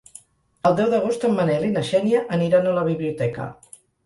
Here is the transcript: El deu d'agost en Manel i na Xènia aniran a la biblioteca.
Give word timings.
El 0.69 0.77
deu 0.79 0.87
d'agost 0.93 1.25
en 1.29 1.35
Manel 1.41 1.67
i 1.67 1.69
na 1.75 1.83
Xènia 1.91 2.23
aniran 2.39 2.71
a 2.71 2.73
la 2.79 2.87
biblioteca. 2.89 3.49